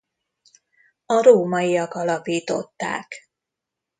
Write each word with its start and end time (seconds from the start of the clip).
A 1.05 1.21
rómaiak 1.21 1.93
alapították. 1.95 3.13